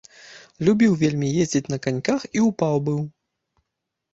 [0.69, 2.99] Любіў вельмі ездзіць на каньках і ўпаў быў.